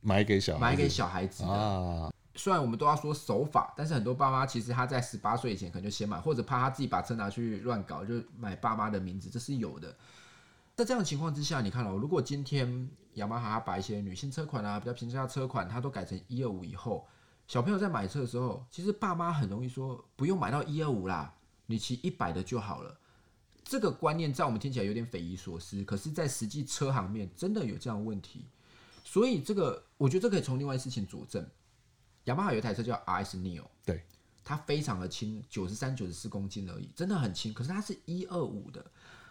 [0.00, 1.48] 买给小孩买给小孩子的。
[1.48, 9.96] 啊、虽然我们都要说守法，但是很多爸妈其实他在十八岁以前可能就先买，或者怕他自己把车拿去乱搞，就买爸妈的名字，这是有的。
[10.74, 17.06] 在这样的情况之下，你看哦，如果今天雅马哈把一些女性车款啊，比较平价的车款，它都改成一二五以后，
[17.48, 21.34] 小朋友在买车的时候，其实爸妈很容易说不用买到一二五啦，
[21.64, 22.94] 你骑一百的就好了。
[23.64, 28.44] 这个观念在我们听起来有点匪夷所思，可是，在实际车行面真的有这样的问题，
[29.02, 31.46] 所以这个我觉得这可以从另外一事情佐证。
[32.24, 34.04] 雅马哈有一台车叫 RS Neo，对，
[34.44, 37.54] 它非常的轻，九十三、九十四公斤而已，真的很轻。
[37.54, 38.84] 可是它是一二五的，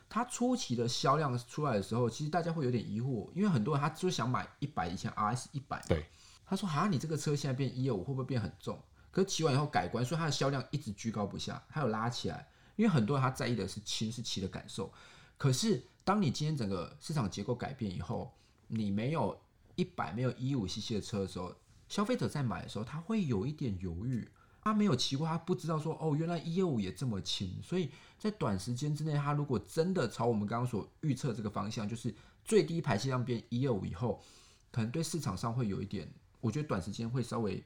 [0.10, 6.06] 它初期的销量出来的时候，其实大家会有点疑惑，因为很多人他就想买一百以前 RS 一百，对，
[6.48, 8.82] 他说哈，你这个车现在变一二五会不会变很重？
[9.12, 12.48] 可是骑完以后改观，所以它的销量一直居高不下，它有拉起来。
[12.78, 14.94] 因为很多人他在意的是轻是骑的感受，
[15.36, 18.32] 可是当你今天整个市场结构改变以后，
[18.68, 19.36] 你没有
[19.74, 21.52] 一百没有一五 cc 的车的时候，
[21.90, 24.30] 消费者在买的时候他会有一点犹豫，
[24.62, 32.14] 他没有骑过，他不知道说哦，原来一二五也这么轻，所以在短时间之内，他如果真的朝我们刚刚所预测这个方向，就是
[32.46, 34.22] 最低排气量变一二五以后，
[34.70, 36.08] 可能对市场上会有一点，
[36.42, 37.64] 我觉得短时间会稍微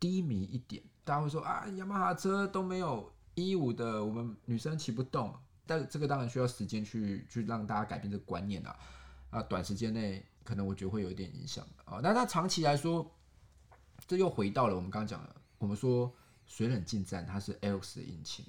[0.00, 3.12] 低迷一点，大家会说啊，雅马哈车都没有。
[3.38, 5.30] 一五的我们女生骑不动，
[5.66, 8.74] 但这个当然需要时间去去让大家改变这个观念啊。
[9.28, 12.00] 啊，短时间内可能我觉得会有一点影响啊。
[12.02, 13.06] 那它长期来说，
[14.06, 16.10] 这又回到了我们刚刚讲的，我们说
[16.46, 18.42] 水冷进站它是 Aerox 的引擎。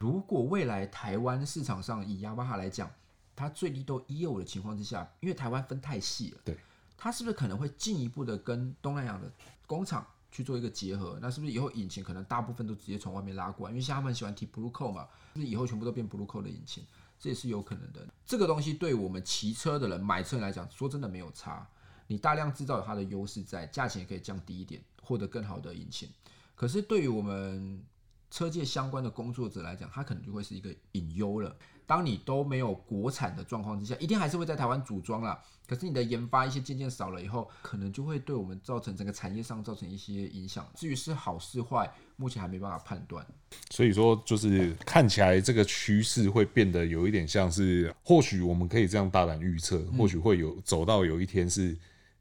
[0.00, 2.90] 如果未来台湾市场上以雅马哈来讲，
[3.36, 6.58] 它最低都一五的情况之下，因为台湾分太细了，对，
[7.02, 9.28] 它是不是可能会进一步的跟东南亚的
[9.66, 10.06] 工厂？
[10.30, 13.72] 去做一个结合，那是不是以后引擎可能大部分都直接从外面拉过来？
[13.72, 15.02] 因为像他们喜欢提 Blue Code 嘛，
[15.34, 16.86] 是不是以后全部都变 Blue Code 的引擎？
[17.18, 18.06] 这也是有可能的。
[18.24, 21.68] 这个东西对我们骑车的人买车来讲，说真的没有差。
[22.06, 26.08] 你大量制造它的优势在，价钱也可以降低一点，获得更好的引擎。
[26.54, 27.84] 可是对于我们
[28.30, 31.54] 车界相关的工作者来讲，它可能就会是一个隐忧了。
[31.92, 35.38] 当你都没有国产的状况之下，一定还是会在台湾组装啦。
[35.66, 40.66] 可是你的研发一些渐渐少了以后，可能就会对我们造成整个产业上造成一些影响。
[40.74, 43.22] 至于是好是坏，目前还没办法判断。
[43.68, 51.76] 所以说，就是看起来这个趋势会变得有一点像是，或许我们可以这样大胆预测，或许会有走到有一天是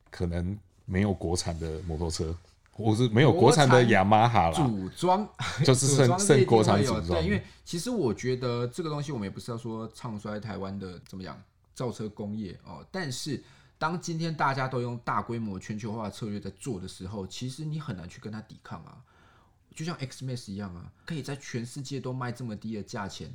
[0.10, 2.36] 可能没有国产的摩托车。
[2.82, 5.28] 我是没有国产的雅马哈啦，组装
[5.64, 7.08] 就是剩剩国产组装。
[7.08, 11.42] 对，因为其实我觉得这个东西我们也不是要说唱衰台湾的怎么样
[11.74, 13.42] 造车工业哦，但是
[13.78, 18.98] 当今天大家都用大规模全球化策略在做的时候，其实你很难去跟他抵抗啊。
[19.74, 23.34] 就像 X-Max 一样啊，可以在全世界都卖这么低的价钱，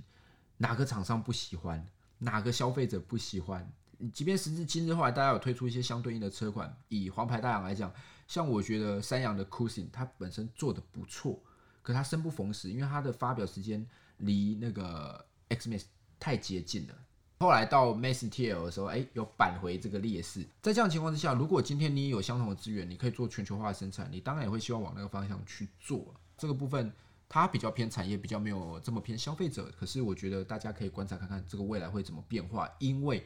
[0.58, 1.84] 哪个厂商不喜欢？
[2.18, 3.66] 哪个消费者不喜欢？
[4.12, 7.90] 即便时至今日，后来大家有推出一些相对应的车款，以黄牌大洋来讲，
[8.26, 11.40] 像我觉得三洋的 Cruising 它本身做的不错，
[11.82, 13.86] 可它生不逢时，因为它的发表时间
[14.18, 15.84] 离那个 Xmas
[16.18, 16.94] 太接近了。
[17.38, 20.42] 后来到 Max TL 的时候，哎、欸，有扳回这个劣势。
[20.62, 26.14] 在这样情况之下，如果今天你有相同的资源，你可以做全球化的生产，你当然也会希望往那个方向去做。
[26.38, 26.90] 这个部分
[27.28, 29.70] 它比较偏产业，比较没有这么偏消费者。
[29.78, 33.22] 可是我觉得大家可以观察看看这个未来会怎么变化，因为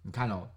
[0.00, 0.48] 你看哦，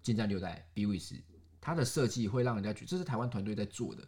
[0.00, 1.20] 进站六代 BWS，
[1.64, 4.06] 它的设计会让人家觉得这是台湾团队在做的，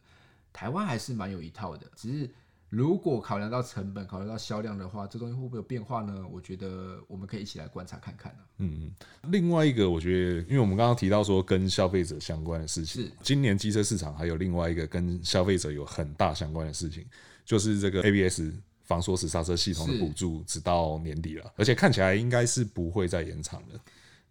[0.53, 1.87] 台湾还是蛮有一套的。
[1.97, 2.31] 只是
[2.69, 6.23] 如果考量到成本、考量到销量的话，这东西会不会有变化呢？
[6.31, 8.92] 我觉得我们可以一起来观察看看，啊、嗯
[9.23, 17.07] 嗯，另外一个我觉得，因为我们刚刚提到说跟消费者相关的事情，是今年机车市场还有另外一个跟消费者有很大相关的事情，
[17.42, 18.42] 就是这个 ABS
[18.83, 23.81] 防锁死刹车系统的补助，直到年底了，而且看起来应该是不会再延长了。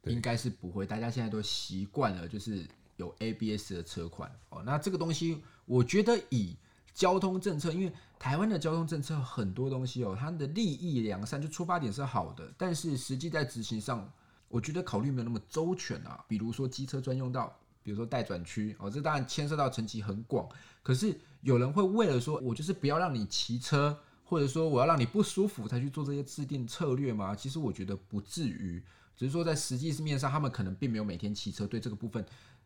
[0.08, 2.64] 应该是不会，大家现在都习惯了，就是
[2.97, 4.63] 有 ABS 的车款哦。
[4.65, 6.55] 那这个东西，我觉得以
[6.93, 14.12] 交通政策，因为台湾的交通政策很多东西哦，它的利益良善，就出发点是好的，但是实际在执行上，
[14.47, 16.23] 我觉得考虑没有那么周全啊。
[16.27, 17.53] 比如说机车专用道，
[17.84, 20.47] 比如说待转区哦，这当然牵涉到层级很广。
[20.81, 27.36] 可是有人会为了说我就是不要让你骑车，或者说我要让你不舒服才去做这些制定策略吗？
[27.36, 28.81] 其实我觉得不至于。
[29.17, 32.25] 只是说，在实际面上，他们可能并没有每天骑车，对这个部分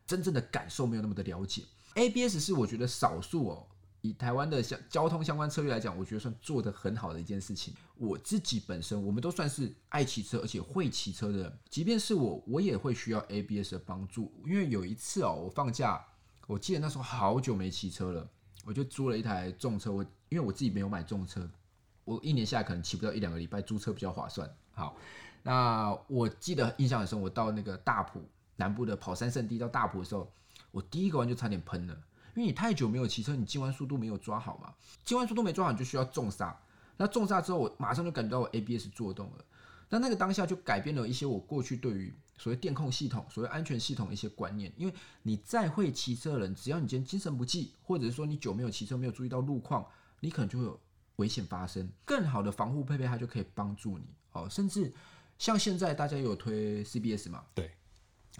[0.10, 1.62] 真正的感受没有那么的了解。
[1.94, 3.68] ABS 是我觉得少数哦，
[4.02, 7.76] 以台湾的相交通相关策略来讲，我觉得算做得很好的一件事情。
[7.96, 14.34] 我自己本身，我们都算是爱骑车而且会骑车的人，即便是我，我也会需要 ABS 的帮助。
[14.48, 16.04] 因为有一次哦，我放假，
[16.48, 18.28] 我记得那时候好久没骑车了，
[18.66, 19.92] 我就租了一台重车。
[19.92, 21.48] 我因为我自己没有买重车，
[22.04, 24.50] 我一年下来可能骑不到一两个礼拜，租车比较划算。
[24.72, 24.98] 好。
[25.42, 28.22] 那我记得印象很深，我到那个大埔
[28.60, 30.30] 南部的跑山圣地到大埔的时候，
[30.72, 31.94] 我第一个弯就差点喷了，
[32.36, 34.74] 因为你太久没有骑车，你进弯速度没有抓好嘛，
[35.06, 36.56] 进弯速度没抓好，你就需要重刹。
[36.98, 39.46] 那重刹之后，我马上就感觉到我 ABS 作动了。
[39.88, 44.72] 那那个当下就改变了一些我过去对于所谓电控系统、所谓安全系统的一些观念。
[44.76, 44.94] 因为
[45.24, 49.86] 你再会骑车的人，只要你今天精神不济，或者是说你久没有骑车，没有注意到路况，
[50.20, 50.80] 你可能就会有
[51.16, 51.90] 危险发生。
[52.04, 54.94] 更好的防护配备，它就可以帮助你哦，甚至。
[55.40, 57.46] 像现在大家有推 CBS 嘛？
[57.56, 57.72] 对，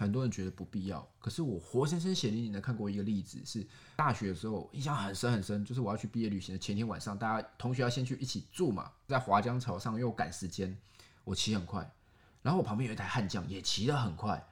[0.00, 1.06] 很多人觉得不必要。
[1.18, 10.76] 可是我活生生血淋淋的看过一个例子，是大学的时候印象很深很深，就是我要去毕业旅行的前天晚上，大家同学要先去一起住嘛，在华江桥上，因为我赶时间，
[11.24, 11.88] 我骑很快，
[12.40, 14.42] 然后我旁边有一台悍将也骑得很快，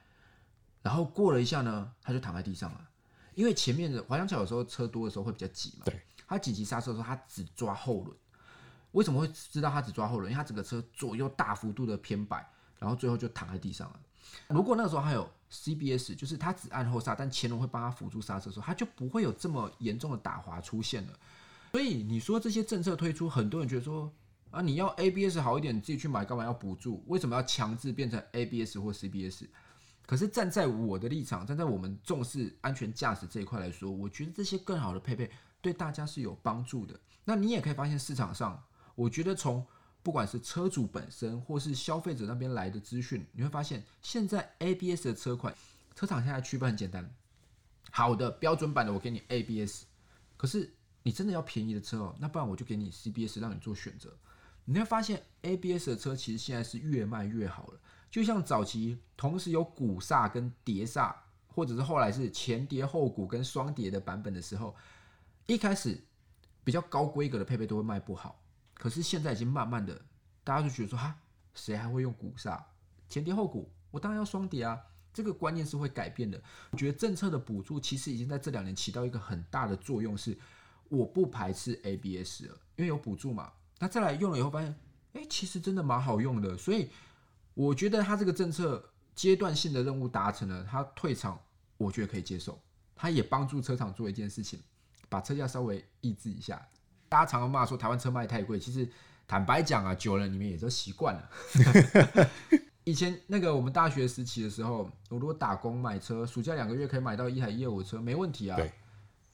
[0.83, 2.89] 然后过了一下呢，他就躺在地上了，
[3.33, 8.15] 因为前面的华江桥有时候车多的时候会比较挤嘛，对，他紧急刹车的时候他只抓后轮。
[8.91, 10.31] 为什么会知道他只抓后轮？
[10.31, 12.43] 因为他整个车左右大幅度的偏摆，
[12.79, 13.99] 然后最后就躺在地上了。
[14.47, 21.19] 如果那个时候还有 CBS，就是他只按后刹，但前轮会帮他辅助刹车的时候，他就不会有这么严重的打滑出现了。
[21.71, 24.11] 所以你说这些政策推出，很多人觉得说
[24.51, 27.03] 啊，你要 ABS 好一点，你自己去买干嘛要补助？
[27.07, 29.45] 为什么要强制变成 ABS 或 CBS？
[30.05, 35.29] 可是站在我的立场，站在我们重视安全驾驶这一块来说，我觉得这些更好的配备
[35.61, 36.99] 对大家是有帮助的。
[37.23, 38.61] 那你也可以发现市场上。
[38.95, 39.65] 我觉得从
[40.09, 45.53] 不管是车主本身，或是消费者那边来的资讯，你会发现现在 ABS 的车款，
[45.93, 47.07] 车厂现在区分很简单，
[47.91, 49.83] 好的标准版的我给你 ABS，
[50.35, 54.11] 可是你真的要便宜的车哦，那不然我就给你 CBS 让你做选择。
[54.65, 61.15] 你会发现 ABS 的车其实现在是越卖越好了，就像早期同时有鼓刹跟碟刹，
[61.49, 64.75] 或者是后来是前碟后鼓跟双碟的版本的时候，
[65.45, 66.03] 一开始
[66.63, 68.41] 比较高规格的配备都会卖不好。
[68.79, 70.01] 可是现在已经慢慢的，
[70.41, 71.13] 大家就觉得说哈，
[71.53, 72.65] 谁还会用鼓刹？
[73.09, 74.79] 前碟后鼓，我当然要双碟啊！
[75.11, 76.41] 这个观念是会改变的。
[76.71, 80.37] 我觉得政策的补助其实已经在这两年起到一个很大的作用，是
[80.87, 83.51] 我不排斥 ABS 了，因为有补助嘛。
[83.79, 84.73] 那再来用了以后发现，
[85.13, 86.57] 哎，其实真的蛮好用的。
[86.57, 86.89] 所以
[87.53, 91.37] 我觉得他这个政策阶段性的任务达成了，他退场，
[91.75, 92.57] 我觉得可以接受。
[92.95, 94.61] 他也帮助车厂做一件事情，
[95.09, 96.65] 把车价稍微抑制一下。
[97.09, 98.87] 大家常常骂说台湾车卖太贵，其实
[99.27, 101.29] 坦白讲啊，久了你们也都习惯了。
[102.85, 108.57] 以前那个我们大学时期的时候，我如果打工买车，暑假两个月可以买到一台一二五车，没问题啊。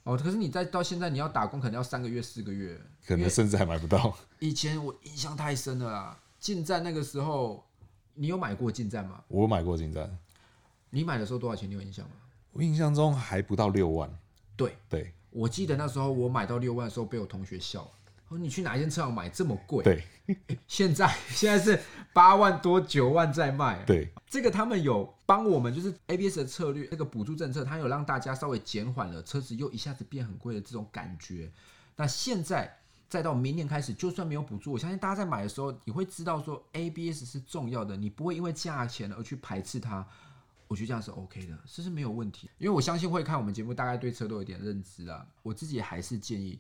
[0.04, 4.16] 哦，可是你再到现在你要打工，可能要三个月、四个月，可能甚至还买不到。
[4.40, 7.66] 以前我印象太深了啦，进站那个时候，
[8.14, 9.24] 你有买过进站吗？
[9.28, 10.18] 我有买过进站。
[10.90, 11.70] 你买的时候多少钱？
[11.70, 12.12] 你有印象吗？
[12.52, 14.10] 我印象中还不到六万。
[14.56, 17.86] 对对，我记得那时候我买到六万的时候，被我同学笑。
[18.30, 19.84] 哦，你去哪一间车行买这么贵？
[19.84, 20.04] 对，
[20.66, 21.78] 现在现在是
[22.14, 23.84] 八万多九万在卖。
[23.84, 31.52] 对，这个他们有帮我们，就是 ABS 的策略，这个补助政策，它有让大家稍微减缓了车子又一下子变很贵的这种感觉。
[31.98, 32.80] 那现在
[33.10, 40.08] 再到明年开始，就算没有补助，我相信大家在买的时候，你会知道说 ABS 是重要的，你不会因为价钱而去排斥它。
[40.68, 42.50] 我觉得这样是 OK 的，这是没有问题。
[42.58, 45.26] 因为我相信会看我们节目，大概对车都有点认知啊。
[45.44, 46.60] 我自己还是建议。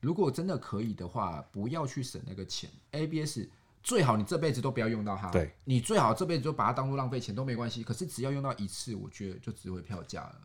[0.00, 2.68] 如果真的可以的话，不要去省那个钱。
[2.90, 3.40] ABS
[3.82, 5.30] 最好你这辈子都不要用到它。
[5.30, 7.82] 对，你最好这辈子就把它当做浪费钱都没关系。
[7.82, 10.36] 可是只要用到一次，我觉得就值回票价了。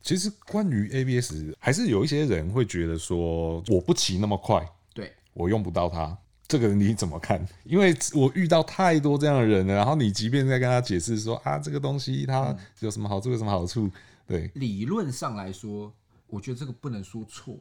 [0.00, 4.62] 其实关于 ABS，还是有一些人会觉得说，我不骑那么快，
[4.94, 6.16] 对，我用不到它。
[6.46, 7.44] 这个你怎么看？
[7.64, 9.74] 因为我遇到太多这样的人了。
[9.74, 13.90] 然后你即便在跟他解释说啊，这个东西它有什么好处，有什么好处？
[14.26, 15.92] 对，理论上来说，
[16.26, 17.58] 我觉得这个不能说错。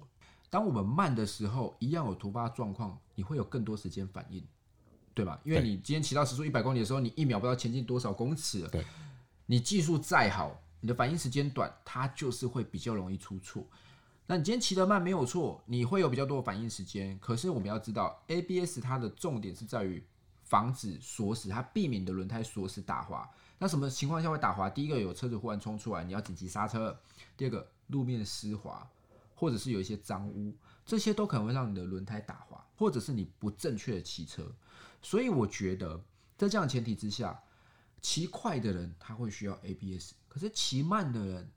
[0.49, 4.43] 当我们慢的时候，一样有突发状况，你会有更多时间反应，
[5.13, 5.39] 对吧？
[5.43, 8.67] 因为你今天骑到时速一百公里的时候，你一秒不知道前进多少公尺。
[8.71, 8.86] 对，
[9.45, 13.65] 你技术再好，你的反应时间短，它就是会比较容易出错。
[14.26, 17.17] 那你今天骑得慢没有错，你会有比较多的反应时间。
[17.19, 20.03] 可是我们要知道，ABS 它的重点是在于
[20.43, 23.30] 防止锁死，它避免你的轮胎锁死打滑。
[23.59, 24.69] 那什么情况下会打滑？
[24.69, 26.93] 第一个有车子忽然冲出来，你要紧急刹车；
[27.36, 28.88] 第二个路面湿滑。
[29.36, 30.55] 或者是有一些脏污，
[30.86, 34.49] 这些都可能会让你的轮胎打滑，或者是你不正确的骑车。
[35.01, 36.01] 所以我觉得，
[36.38, 37.38] 在这样的前提之下，
[37.99, 41.51] 骑快的人他会需要 ABS，可是骑慢的人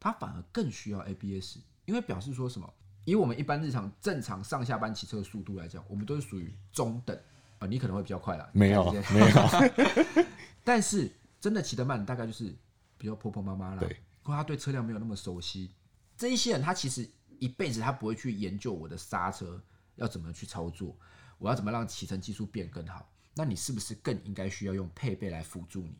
[0.00, 1.58] 他反而更需要 ABS，
[1.88, 2.72] 因为表示说什么？
[3.04, 7.18] 以我们一般日常正常上下班骑车的速度来讲，我们都是属于中等
[7.58, 7.66] 啊。
[7.66, 10.24] 你可能会比较快啦，没有没有。
[10.62, 11.10] 但是
[11.40, 12.54] 真的骑得慢，大概就是
[12.98, 15.70] 比较婆婆妈妈啦，对，或他对车辆没有那么熟悉。
[16.16, 17.08] 这一些人他其实。
[17.40, 19.62] 一辈子他不会去研究我的刹车
[19.94, 20.98] 要怎么去操作，
[21.38, 23.08] 我要怎么让骑乘技术变更好。
[23.32, 25.96] 那你是不是更应该需要用配备来辅助你？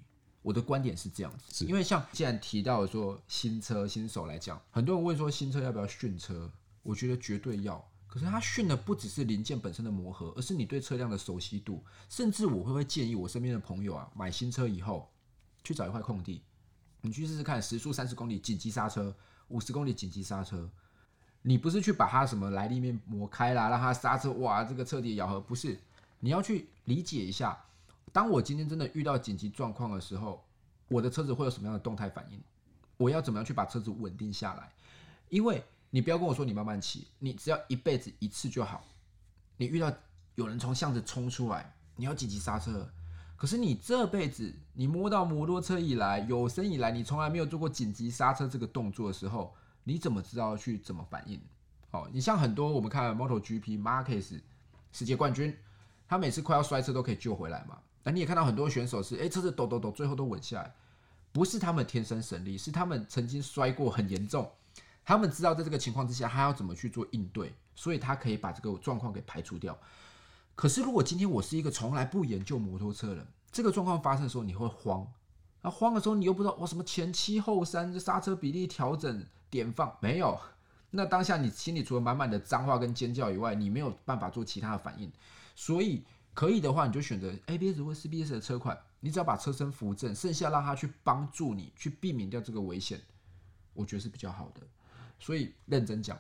[0.49, 6.51] 我的观点是这样子，因为像既然提到说新车新手来讲，很多人问说新车要不要训车，
[6.83, 7.87] 我觉得绝对要。
[8.07, 11.85] 可是它训的不只是零件本身的磨合，而是你对车辆的熟悉度。
[12.09, 15.13] 甚至我会会建议我身边的朋友啊，买新车以后
[15.63, 16.41] 去找一块空地，
[17.03, 19.15] 你去试试看时速三十公里紧急刹车，
[19.49, 20.71] 五十公里紧急刹车。
[21.43, 25.79] 你不是去把它什么来历面磨开啦，让它刹车哇，这个彻底咬合，不是，
[26.21, 27.67] 你要去理解一下，
[28.13, 30.45] 当我今天真的遇到紧急状况的时候，
[30.89, 32.41] 我的车子会有什么样的动态反应？
[32.97, 34.73] 我要怎么样去把车子稳定下来？
[35.29, 38.85] 因为你不要跟我说你慢慢骑，你只要一辈子一次就好。
[39.57, 39.93] 你遇到
[40.35, 42.89] 有人从巷子冲出来，你要紧急刹车，
[43.37, 49.55] 可是你这辈子你摸到摩托车以来，有生以来你从来没有做过紧急刹车这个动作的时候。
[49.85, 51.41] 你怎么知道去怎么反应？
[51.93, 54.39] 哦，你像很多我们看 MotoGP Marquez
[54.93, 55.57] 世界冠军，
[56.07, 57.79] 他每次快要摔车都可以救回来嘛。
[58.09, 60.75] 那你也看到很多选手是，哎，车子抖抖抖，最后都稳下来，
[61.31, 64.51] 不是他们天生神力，是他们曾经摔过很严重，
[65.05, 69.79] 他们知道在这个情况之下他要怎么去做应对，所以他可以把这个状况给排除掉。
[70.55, 75.07] 可是如果今天我是一个从来不研究摩托车的人，这个状况发生的时候你会慌，
[75.61, 79.23] 那慌的时候你又不知道我什么前七后三，刹车比例调整。
[79.51, 80.39] 点放没有，
[80.91, 85.11] 那当下你心里除了满满的脏话跟尖叫以外，你没有办法做其他的反应。
[85.55, 86.05] 所以
[86.39, 93.01] 可以的话，你就选择 ABS 或 CBS 的车款，你只要把车身扶正，剩下让它去帮助你去避免掉这个危险，
[93.74, 94.61] 我觉得是比较好的。
[95.18, 96.16] 所以认真讲，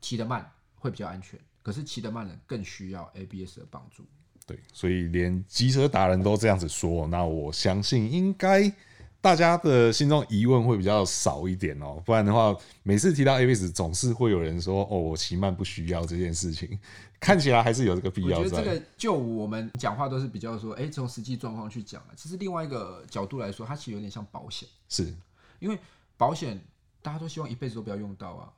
[0.00, 4.04] 骑得慢会比较安全，可是骑得慢人更需要 ABS 的帮助。
[4.44, 8.74] 对，所以连机车达人都这样子说，那我相信应该。
[9.20, 16.78] 大家的心中疑问会比较少一点哦，不然的话，每次提到 ABS，总是会有人说：“哦，我骑慢不需要这件事情。”
[17.20, 18.38] 看起来还是有这个必要。
[18.38, 22.14] 我觉得这个就我们讲话都是比较说，哎，从实际状况去讲啊。
[22.14, 25.12] 其实另外一个角度来说，它其实有点像保险，是
[25.58, 25.76] 因为
[26.16, 26.60] 保险
[27.02, 28.52] 大家都希望一辈子都不要用到啊，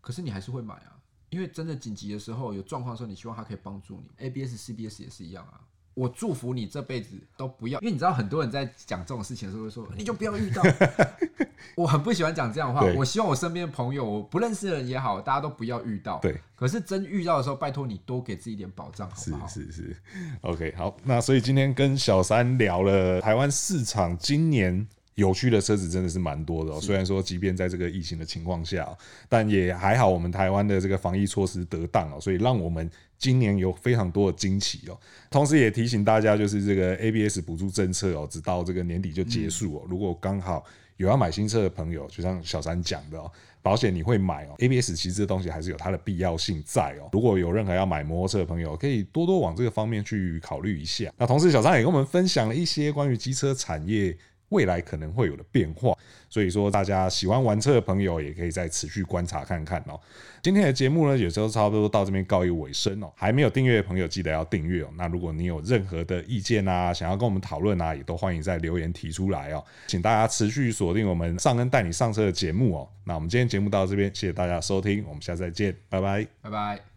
[0.00, 0.94] 可是你还是会买啊，
[1.28, 4.08] 因为真的紧急的时候有状况的时候，你希望它可以帮助你。
[4.18, 5.60] ABS、CBS 也是一样啊。
[5.94, 10.62] 我祝福你这辈子都不要，因为你知道很多人在讲这种事情的时候会说，你就不要遇到。
[11.76, 12.86] 我很不喜欢讲这样的话。
[12.94, 16.18] 我希望我身边的朋友，我不认识的人也好，大家都不要遇到。
[16.18, 16.38] 对。
[16.54, 19.46] 可是真遇到的时候，拜托你多给自己一点保障，好不好？
[19.46, 19.96] 是是是。
[20.42, 20.94] OK，好。
[21.02, 26.80] 那所以今天跟小三聊了台湾市场今年有趣的车子真的是蛮多的哦。
[26.80, 28.88] 虽然说，即便在这个疫情的情况下，
[29.28, 34.98] 但也还好，我们台湾的这个防疫措施得当哦，所以让我们今年有非常多的惊喜哦。
[35.30, 39.86] 同时也提醒大家，就是这个 ABS 补助政策哦，直到这个年底就结束哦。
[39.88, 40.64] 如果刚好
[40.96, 43.30] 有要买新车的朋友，就像小三讲的哦，
[43.62, 47.08] 保险你会买哦，ABS 其实这东西还是有它的必要性在哦。
[47.12, 51.12] 如果有任何要买摩托车的朋友，可以多多往这个方面去考虑一下。
[51.16, 54.16] 那同时，小张也跟我们分享了一些关于机车产业。
[54.54, 55.92] 未来可能会有的变化，
[56.30, 59.98] 所以说大家喜欢玩车的朋友也可以再持续观察看看哦。
[60.40, 63.10] 今天的节目呢，也就差不多到这边告一尾声哦。
[63.16, 64.88] 还没有订阅的朋友，记得要订阅哦。
[64.96, 69.64] 那如果你有任何的意见啊，想要跟我们讨论啊，也都欢迎在留言提出来哦。
[69.88, 72.88] 请大家持续锁定我们尚恩带你上车的节目哦。
[73.04, 76.93] 那我们今天节目到这边，谢谢大家收听，我们下次再见，拜拜，拜拜。